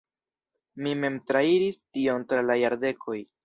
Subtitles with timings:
[0.85, 3.23] Mi mem trairis tion tra la jardekoj.